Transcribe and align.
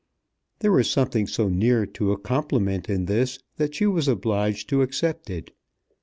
There 0.61 0.71
was 0.71 0.89
something 0.89 1.27
so 1.27 1.47
near 1.47 1.85
to 1.85 2.11
a 2.11 2.17
compliment 2.17 2.89
in 2.89 3.05
this, 3.05 3.37
that 3.57 3.75
she 3.75 3.85
was 3.85 4.07
obliged 4.07 4.67
to 4.69 4.81
accept 4.81 5.29
it. 5.29 5.51